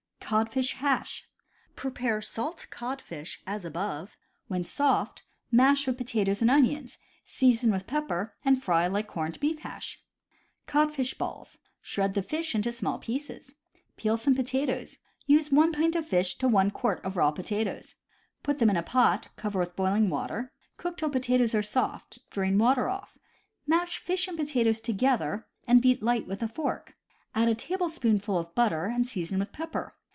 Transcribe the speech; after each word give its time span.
Codfish 0.31 0.75
Hash.— 0.75 1.27
Prepare 1.75 2.21
salt 2.21 2.67
codfish 2.69 3.41
as 3.45 3.65
above. 3.65 4.15
When 4.47 4.63
soft, 4.63 5.23
mash 5.51 5.85
with 5.85 5.97
potatoes 5.97 6.41
and 6.41 6.49
onions, 6.49 6.99
season 7.25 7.69
with 7.69 7.85
pepper, 7.85 8.33
and 8.45 8.63
fry 8.63 8.87
like 8.87 9.07
corned 9.07 9.41
beef 9.41 9.59
hash. 9.59 10.01
Codfish 10.67 11.15
Balls.— 11.15 11.57
Shred 11.81 12.13
the 12.13 12.21
fish 12.23 12.55
into 12.55 12.71
small 12.71 12.97
pieces. 12.97 13.51
Peel 13.97 14.15
some 14.15 14.33
potatoes. 14.33 14.95
Use 15.25 15.51
one 15.51 15.73
pint 15.73 15.97
of 15.97 16.07
fish 16.07 16.35
to 16.37 16.47
one 16.47 16.71
quart 16.71 17.03
of 17.03 17.17
raw 17.17 17.31
potatoes. 17.31 17.95
Put 18.41 18.59
them 18.59 18.69
in 18.69 18.77
a 18.77 18.83
pot, 18.83 19.27
cover 19.35 19.59
with 19.59 19.75
boiling 19.75 20.09
water, 20.09 20.53
cook 20.77 20.95
till 20.95 21.09
potatoes 21.09 21.53
are 21.53 21.61
soft, 21.61 22.19
drain 22.29 22.57
water 22.57 22.87
off, 22.87 23.17
mash 23.67 23.97
fish 23.97 24.29
and 24.29 24.37
potatoes 24.37 24.79
together, 24.79 25.45
and 25.67 25.81
beat 25.81 26.01
light 26.01 26.25
with 26.25 26.41
a 26.41 26.47
fork. 26.47 26.95
Add 27.35 27.49
a 27.49 27.53
tablespoonful 27.55 28.37
of 28.37 28.55
butter 28.55 28.85
and 28.85 29.05
season 29.05 29.37
with 29.37 29.51
pepper. 29.51 29.93